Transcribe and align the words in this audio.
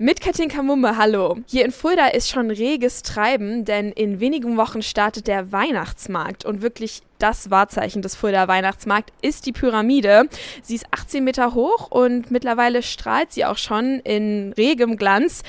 Mit 0.00 0.20
Katinka 0.20 0.62
Mumme, 0.62 0.96
hallo. 0.96 1.38
Hier 1.48 1.64
in 1.64 1.72
Fulda 1.72 2.06
ist 2.06 2.30
schon 2.30 2.52
reges 2.52 3.02
Treiben, 3.02 3.64
denn 3.64 3.90
in 3.90 4.20
wenigen 4.20 4.56
Wochen 4.56 4.80
startet 4.80 5.26
der 5.26 5.50
Weihnachtsmarkt 5.50 6.44
und 6.44 6.62
wirklich 6.62 7.02
das 7.18 7.50
Wahrzeichen 7.50 8.02
des 8.02 8.14
Fulda 8.14 8.48
Weihnachtsmarkt 8.48 9.12
ist 9.22 9.46
die 9.46 9.52
Pyramide. 9.52 10.24
Sie 10.62 10.74
ist 10.74 10.86
18 10.90 11.24
Meter 11.24 11.54
hoch 11.54 11.90
und 11.90 12.30
mittlerweile 12.30 12.82
strahlt 12.82 13.32
sie 13.32 13.44
auch 13.44 13.58
schon 13.58 14.00
in 14.00 14.52
regem 14.56 14.96
Glanz. 14.96 15.42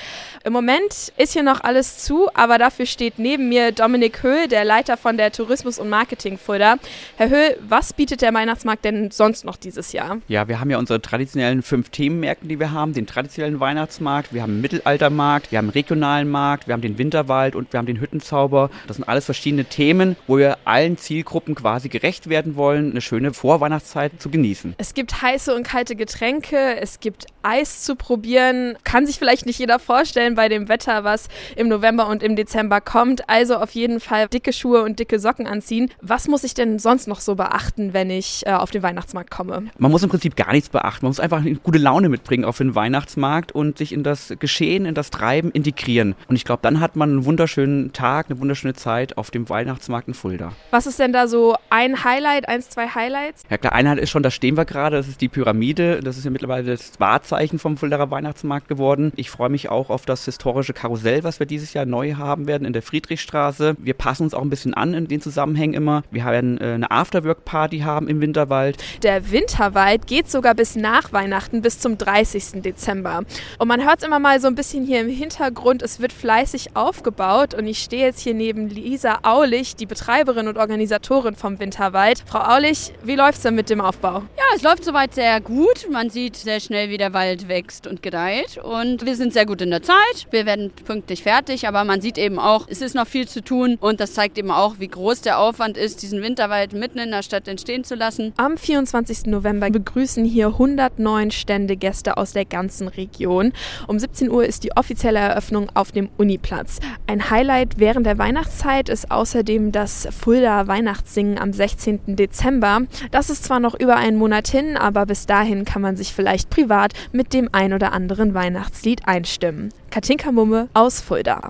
Im 0.44 0.52
Moment 0.52 1.12
ist 1.16 1.32
hier 1.32 1.42
noch 1.42 1.62
alles 1.62 1.98
zu, 1.98 2.28
aber 2.34 2.58
dafür 2.58 2.86
steht 2.86 3.18
neben 3.18 3.48
mir 3.48 3.72
Dominik 3.72 4.22
Höhl, 4.22 4.48
der 4.48 4.64
Leiter 4.64 4.96
von 4.96 5.16
der 5.16 5.32
Tourismus- 5.32 5.78
und 5.78 5.88
Marketing 5.88 6.38
Fulda. 6.38 6.76
Herr 7.16 7.30
Höhl, 7.30 7.56
was 7.60 7.92
bietet 7.92 8.22
der 8.22 8.34
Weihnachtsmarkt 8.34 8.84
denn 8.84 9.10
sonst 9.10 9.44
noch 9.44 9.56
dieses 9.56 9.92
Jahr? 9.92 10.18
Ja, 10.28 10.48
wir 10.48 10.60
haben 10.60 10.70
ja 10.70 10.78
unsere 10.78 11.00
traditionellen 11.00 11.62
fünf 11.62 11.90
Themenmärkte, 11.90 12.46
die 12.46 12.58
wir 12.58 12.72
haben. 12.72 12.92
Den 12.92 13.06
traditionellen 13.06 13.60
Weihnachtsmarkt, 13.60 14.32
wir 14.32 14.42
haben 14.42 14.52
einen 14.52 14.60
Mittelaltermarkt, 14.60 15.52
wir 15.52 15.58
haben 15.58 15.66
einen 15.66 15.72
regionalen 15.72 16.28
Markt, 16.30 16.66
wir 16.66 16.72
haben 16.72 16.82
den 16.82 16.98
Winterwald 16.98 17.54
und 17.54 17.72
wir 17.72 17.78
haben 17.78 17.86
den 17.86 18.00
Hüttenzauber. 18.00 18.70
Das 18.86 18.96
sind 18.96 19.08
alles 19.08 19.24
verschiedene 19.24 19.64
Themen, 19.64 20.16
wo 20.26 20.38
wir 20.38 20.58
allen 20.64 20.98
Zielgruppen 20.98 21.54
quasi 21.60 21.88
gerecht 21.88 22.28
werden 22.28 22.56
wollen, 22.56 22.90
eine 22.90 23.00
schöne 23.00 23.32
Vorweihnachtszeit 23.32 24.12
zu 24.18 24.30
genießen. 24.30 24.74
Es 24.78 24.94
gibt 24.94 25.22
heiße 25.22 25.54
und 25.54 25.62
kalte 25.62 25.96
Getränke, 25.96 26.76
es 26.80 27.00
gibt 27.00 27.26
Eis 27.42 27.82
zu 27.82 27.96
probieren. 27.96 28.76
Kann 28.84 29.06
sich 29.06 29.18
vielleicht 29.18 29.46
nicht 29.46 29.58
jeder 29.58 29.78
vorstellen 29.78 30.34
bei 30.34 30.48
dem 30.48 30.68
Wetter, 30.68 31.04
was 31.04 31.28
im 31.56 31.68
November 31.68 32.08
und 32.08 32.22
im 32.22 32.36
Dezember 32.36 32.80
kommt. 32.80 33.28
Also 33.28 33.56
auf 33.56 33.70
jeden 33.70 34.00
Fall 34.00 34.28
dicke 34.28 34.52
Schuhe 34.52 34.82
und 34.82 34.98
dicke 34.98 35.18
Socken 35.18 35.46
anziehen. 35.46 35.90
Was 36.00 36.28
muss 36.28 36.44
ich 36.44 36.54
denn 36.54 36.78
sonst 36.78 37.08
noch 37.08 37.20
so 37.20 37.34
beachten, 37.34 37.92
wenn 37.92 38.10
ich 38.10 38.46
äh, 38.46 38.50
auf 38.52 38.70
den 38.70 38.82
Weihnachtsmarkt 38.82 39.30
komme? 39.30 39.64
Man 39.78 39.90
muss 39.90 40.02
im 40.02 40.10
Prinzip 40.10 40.36
gar 40.36 40.52
nichts 40.52 40.68
beachten. 40.68 41.04
Man 41.04 41.10
muss 41.10 41.20
einfach 41.20 41.38
eine 41.38 41.54
gute 41.54 41.78
Laune 41.78 42.08
mitbringen 42.08 42.44
auf 42.44 42.58
den 42.58 42.74
Weihnachtsmarkt 42.74 43.52
und 43.52 43.78
sich 43.78 43.92
in 43.92 44.02
das 44.02 44.34
Geschehen, 44.38 44.84
in 44.84 44.94
das 44.94 45.10
Treiben 45.10 45.50
integrieren. 45.50 46.14
Und 46.28 46.36
ich 46.36 46.44
glaube, 46.44 46.60
dann 46.62 46.80
hat 46.80 46.96
man 46.96 47.10
einen 47.10 47.24
wunderschönen 47.24 47.92
Tag, 47.92 48.26
eine 48.28 48.38
wunderschöne 48.40 48.74
Zeit 48.74 49.16
auf 49.16 49.30
dem 49.30 49.48
Weihnachtsmarkt 49.48 50.08
in 50.08 50.14
Fulda. 50.14 50.52
Was 50.70 50.86
ist 50.86 50.98
denn 50.98 51.12
da 51.12 51.26
so 51.26 51.49
ein 51.70 52.04
Highlight, 52.04 52.48
eins, 52.48 52.68
zwei 52.68 52.88
Highlights? 52.88 53.42
Ja 53.50 53.58
klar, 53.58 53.72
Einheit 53.72 53.98
ist 53.98 54.10
schon, 54.10 54.22
da 54.22 54.30
stehen 54.30 54.56
wir 54.56 54.64
gerade, 54.64 54.96
das 54.96 55.08
ist 55.08 55.20
die 55.20 55.28
Pyramide. 55.28 56.00
Das 56.00 56.16
ist 56.16 56.24
ja 56.24 56.30
mittlerweile 56.30 56.64
das 56.64 56.92
Wahrzeichen 56.98 57.58
vom 57.58 57.76
Fuldaer 57.76 58.10
Weihnachtsmarkt 58.10 58.68
geworden. 58.68 59.12
Ich 59.16 59.30
freue 59.30 59.48
mich 59.48 59.68
auch 59.68 59.90
auf 59.90 60.06
das 60.06 60.24
historische 60.24 60.72
Karussell, 60.72 61.24
was 61.24 61.38
wir 61.38 61.46
dieses 61.46 61.74
Jahr 61.74 61.86
neu 61.86 62.14
haben 62.14 62.46
werden 62.46 62.66
in 62.66 62.72
der 62.72 62.82
Friedrichstraße. 62.82 63.76
Wir 63.78 63.94
passen 63.94 64.24
uns 64.24 64.34
auch 64.34 64.42
ein 64.42 64.50
bisschen 64.50 64.74
an 64.74 64.94
in 64.94 65.08
den 65.08 65.20
Zusammenhängen 65.20 65.74
immer. 65.74 66.02
Wir 66.10 66.24
werden 66.24 66.60
äh, 66.60 66.72
eine 66.74 66.90
Afterwork-Party 66.90 67.80
haben 67.80 68.08
im 68.08 68.20
Winterwald. 68.20 68.76
Der 69.02 69.30
Winterwald 69.30 70.06
geht 70.06 70.30
sogar 70.30 70.54
bis 70.54 70.76
nach 70.76 71.12
Weihnachten, 71.12 71.62
bis 71.62 71.78
zum 71.78 71.98
30. 71.98 72.62
Dezember. 72.62 73.22
Und 73.58 73.68
man 73.68 73.84
hört 73.84 73.98
es 73.98 74.06
immer 74.06 74.18
mal 74.18 74.40
so 74.40 74.46
ein 74.46 74.54
bisschen 74.54 74.84
hier 74.84 75.00
im 75.00 75.08
Hintergrund, 75.08 75.82
es 75.82 76.00
wird 76.00 76.12
fleißig 76.12 76.76
aufgebaut 76.76 77.54
und 77.54 77.66
ich 77.66 77.78
stehe 77.78 78.06
jetzt 78.06 78.20
hier 78.20 78.34
neben 78.34 78.68
Lisa 78.68 79.20
Aulich, 79.22 79.76
die 79.76 79.86
Betreiberin 79.86 80.48
und 80.48 80.56
Organisatorin 80.56 81.34
vom 81.40 81.58
Winterwald. 81.58 82.22
Frau 82.26 82.40
Aulich, 82.40 82.92
wie 83.02 83.16
läuft 83.16 83.38
es 83.38 83.42
denn 83.42 83.54
mit 83.54 83.70
dem 83.70 83.80
Aufbau? 83.80 84.22
Ja, 84.36 84.44
es 84.54 84.62
läuft 84.62 84.84
soweit 84.84 85.14
sehr 85.14 85.40
gut. 85.40 85.88
Man 85.90 86.10
sieht 86.10 86.36
sehr 86.36 86.60
schnell, 86.60 86.90
wie 86.90 86.98
der 86.98 87.14
Wald 87.14 87.48
wächst 87.48 87.86
und 87.86 88.02
gedeiht 88.02 88.58
und 88.58 89.04
wir 89.06 89.16
sind 89.16 89.32
sehr 89.32 89.46
gut 89.46 89.62
in 89.62 89.70
der 89.70 89.82
Zeit. 89.82 90.26
Wir 90.30 90.46
werden 90.46 90.70
pünktlich 90.70 91.22
fertig, 91.22 91.66
aber 91.66 91.84
man 91.84 92.00
sieht 92.00 92.18
eben 92.18 92.38
auch, 92.38 92.66
es 92.68 92.82
ist 92.82 92.94
noch 92.94 93.06
viel 93.06 93.26
zu 93.26 93.42
tun 93.42 93.78
und 93.80 94.00
das 94.00 94.12
zeigt 94.12 94.38
eben 94.38 94.50
auch, 94.50 94.76
wie 94.78 94.88
groß 94.88 95.22
der 95.22 95.38
Aufwand 95.38 95.76
ist, 95.76 96.02
diesen 96.02 96.22
Winterwald 96.22 96.72
mitten 96.74 96.98
in 96.98 97.10
der 97.10 97.22
Stadt 97.22 97.48
entstehen 97.48 97.84
zu 97.84 97.94
lassen. 97.94 98.32
Am 98.36 98.56
24. 98.56 99.26
November 99.26 99.70
begrüßen 99.70 100.24
hier 100.24 100.48
109 100.48 101.30
Stände 101.30 101.76
Gäste 101.76 102.16
aus 102.16 102.32
der 102.32 102.44
ganzen 102.44 102.88
Region. 102.88 103.52
Um 103.86 103.98
17 103.98 104.30
Uhr 104.30 104.44
ist 104.44 104.64
die 104.64 104.76
offizielle 104.76 105.20
Eröffnung 105.20 105.70
auf 105.74 105.92
dem 105.92 106.10
Uniplatz. 106.18 106.80
Ein 107.06 107.30
Highlight 107.30 107.78
während 107.78 108.06
der 108.06 108.18
Weihnachtszeit 108.18 108.88
ist 108.88 109.10
außerdem 109.10 109.72
das 109.72 110.08
Fulda 110.10 110.66
Weihnachtssingen 110.66 111.29
am 111.38 111.52
16. 111.52 112.16
Dezember. 112.16 112.82
Das 113.10 113.30
ist 113.30 113.44
zwar 113.44 113.60
noch 113.60 113.78
über 113.78 113.96
einen 113.96 114.16
Monat 114.16 114.48
hin, 114.48 114.76
aber 114.76 115.06
bis 115.06 115.26
dahin 115.26 115.64
kann 115.64 115.82
man 115.82 115.96
sich 115.96 116.12
vielleicht 116.12 116.50
privat 116.50 116.92
mit 117.12 117.32
dem 117.32 117.48
ein 117.52 117.72
oder 117.72 117.92
anderen 117.92 118.34
Weihnachtslied 118.34 119.06
einstimmen. 119.06 119.70
Katinka 119.90 120.32
Mumme 120.32 120.68
aus 120.74 121.00
Fulda. 121.00 121.38